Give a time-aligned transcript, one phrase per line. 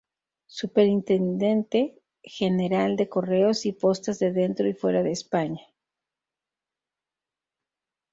[0.47, 5.61] Superintendente general de Correos y Postas de dentro y fuera de España.